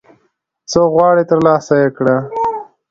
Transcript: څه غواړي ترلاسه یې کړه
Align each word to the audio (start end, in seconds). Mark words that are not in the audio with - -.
څه 0.71 0.79
غواړي 0.93 1.23
ترلاسه 1.31 1.73
یې 1.81 1.89
کړه 1.97 2.15